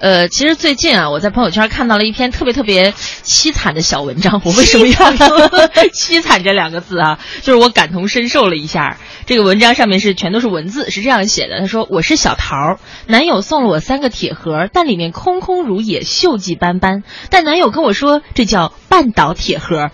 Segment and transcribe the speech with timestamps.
[0.00, 2.92] 呃，其实最近啊，我在朋友圈看到了一篇特别特别
[3.24, 4.40] 凄惨的小文章。
[4.44, 5.28] 我为什么要说
[5.92, 7.18] “凄惨”这两个字啊？
[7.42, 8.96] 就是我感同身受了一下。
[9.26, 17.02] 这个文章上面是全都是文字，是这样写的：他说我是小桃，男友送了我三个铁盒，但里面空空如也，锈迹斑斑。
[17.28, 19.90] 但男友跟我说这叫半岛铁盒。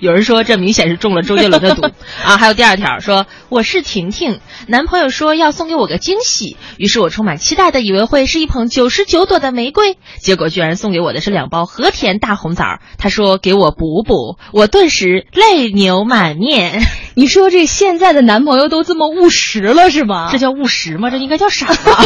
[0.00, 1.82] 有人说这明显是中了周杰伦的毒
[2.24, 2.36] 啊。
[2.36, 12.64] 还有第二条说我是婷婷，男朋友说要送给我个惊喜，于是我充满期待的以为会是一捧九十九朵的玫瑰，结果居然送给我的是两包和田大红枣。
[12.98, 16.82] 他说给我补补，我顿时泪流满面。
[17.18, 20.28] 你说这现在的男朋友都这么务实了是吗？
[20.30, 21.10] 这叫务实吗？
[21.10, 21.98] 这应该叫傻吧？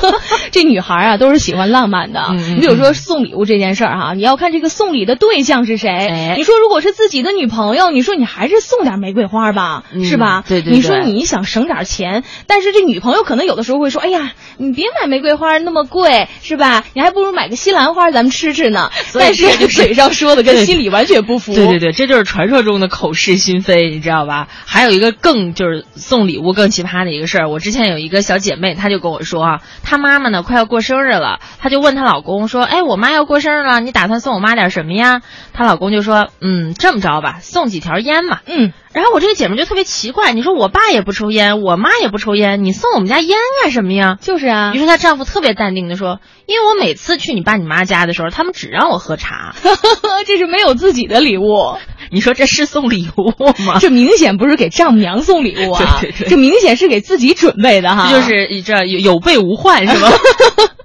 [0.52, 2.34] 这女孩啊都是喜欢浪漫的。
[2.34, 6.34] 你比如说送礼物这件事儿哈，你要看这个送礼的对象是谁。
[6.38, 10.42] 你说如果是自己的女朋友，你说你还是送点玫瑰花吧，是吧？
[10.48, 10.72] 对对。
[10.72, 16.84] 你说你想省点钱，但是这女朋友可能有的时候会说：“哎呀，你别买玫瑰花那么贵，是吧？
[16.94, 18.90] 你还不如买个西兰花咱们吃吃呢。
[19.12, 21.52] ”但是嘴上说的跟心里完全不符。
[21.54, 24.48] 对对对，这就是传说中的口是心非，你知道吧？
[24.66, 35.22] 还有一个更就是送礼物更奇葩的一个事儿，我之前有一个小姐妹，她就跟我说啊，她妈妈呢快要过生日了，她就问她老公说，哎，我妈要过生日了，你打算送我妈点什么呀？
[35.52, 38.72] 她老公就说，嗯，这么着吧，送几条烟嘛，嗯。
[38.94, 44.16] 然后我这个姐妹就特别奇怪，你说我爸也不抽烟，我妈也不抽烟，你送我们家烟干什么呀？
[44.20, 44.72] 就是啊。
[44.74, 49.54] 于是她丈夫特别淡定的说，因为我每次去你爸你妈家的时候，他们只让我喝茶，
[50.26, 51.76] 这是没有自己的礼物。
[52.10, 53.32] 你说这是送礼物
[53.64, 53.78] 吗？
[53.80, 58.08] 这明显不是给丈母娘送礼物啊，这明显是给自己准备的哈。
[58.08, 60.08] 这就是这有有备无患是吧？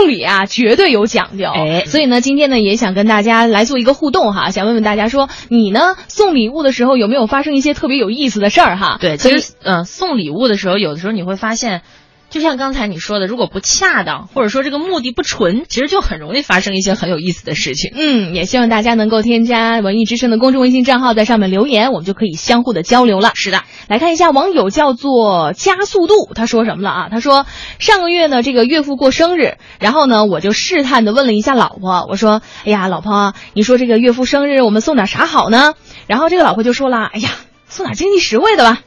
[0.00, 1.50] 送礼啊，绝对有讲究。
[1.50, 8.96] 哎，所以呢，今天呢，也想跟大家来做一个互动哈，想问问大家说，你呢送礼物的时候有没有发生一些特别有意思的事儿哈？
[8.98, 11.82] 对，其实嗯，送礼物的时候，有的时候你会发现。
[12.30, 17.92] 就像刚才你说的，如果不恰当，或者说这个目的不纯，其实就很容易发生一些很有意思的事情。
[17.96, 23.32] 嗯，也希望大家能够添加文艺之声的公众微信账号，在上面留言，我们就可以相互的交流了。
[23.34, 27.08] 是的，来看一下网友叫做加速度，他说什么了啊？
[27.10, 27.46] 他说
[27.80, 35.74] 上个月呢，这个岳父过生日，然后呢，我就试探的问了一下老婆，我说：“哎呀，老婆，你说这个岳父生日，我们送点啥好呢？”
[36.06, 37.30] 然后这个老婆就说了：“哎呀，
[37.68, 38.82] 送点经济实惠的吧。”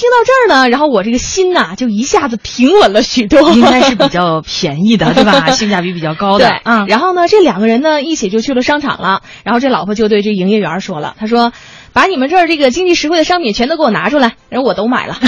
[0.00, 3.38] 听到这儿呢，然后我这个心呐就一下子平稳了许多。
[3.52, 5.50] 应该是比较便宜的， 对吧？
[5.52, 6.48] 性价比比较高的。
[6.48, 6.86] 对，嗯。
[6.86, 9.20] 然后呢，这两个人呢一起就去了商场了。
[9.44, 11.52] 然后这老婆就对这营业员说了：“他说，
[11.92, 15.18] 把你们这儿这个经济实惠的商品全都给我拿出来，然后我都买了。”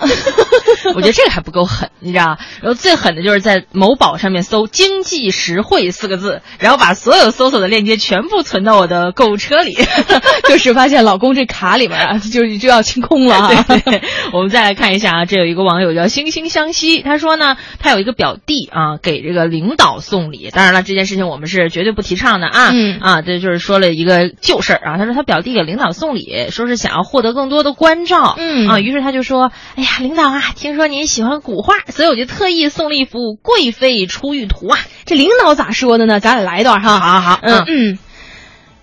[0.94, 2.36] 我觉得这个还不够狠，你知道？
[2.60, 9.76] 然后最狠的就是在某宝上面搜“经济实惠”四个字，然后把所有搜索的链接全部存到我的购物车里，
[10.48, 13.48] 就是发现老公这卡里边啊，就就要清空了。
[13.66, 14.02] 对，
[14.32, 20.50] 我们再来看一下啊，这有一个网友叫惺惺相惜，他说呢，他有一个表弟啊，给这个领导送礼。
[20.52, 22.70] 当然了，这件事情我们是绝对不提倡的啊。
[22.72, 24.98] 嗯啊，这就是说了一个旧事儿啊。
[24.98, 28.34] 他说他表弟给领导送礼，说是想要获得更多的关照。
[28.38, 29.88] 嗯啊，于是他就说，哎呀。
[30.00, 34.78] 领导啊，听说您喜欢古画，所以我就特意送了一幅《贵妃出浴图》啊。
[35.06, 36.18] 这领导咋说的呢？
[36.20, 36.98] 咱俩来一段哈。
[36.98, 37.98] 好好好，嗯嗯。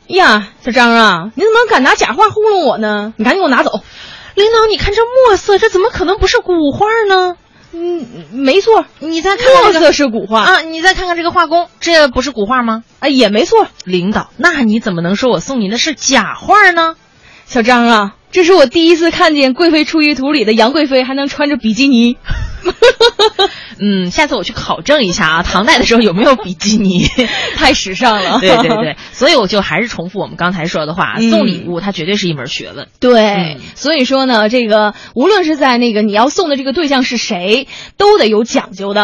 [0.08, 3.14] 呀，小张啊，你怎么敢拿假画糊弄我呢？
[3.18, 3.82] 你赶紧给我拿走。
[4.36, 7.36] 领导，你看这墨色，这怎么可能不是古画呢？
[7.74, 8.86] 嗯，没错。
[9.00, 12.84] 你再看墨色是古画啊，你再看看这个画工，这不是古画吗？
[13.00, 13.68] 啊，也没错。
[13.86, 16.96] 领导，那你怎么能说我送您的是假画呢？
[17.46, 18.16] 小张啊。
[18.32, 22.18] 这是我第一次看见《贵妃出浴图》里的杨贵妃还能穿着比基尼。
[23.84, 27.08] 嗯，下次我去考证一下啊，唐代的时候有没有比基尼？
[27.58, 28.38] 太时尚了。
[28.42, 32.88] 对对对，所以我就还是重复我们刚才说的话，送礼物它绝对是一门学问。
[33.00, 39.00] 对，所以说呢，这个无论是在那个你要送的这个对象是谁，都得有讲究的。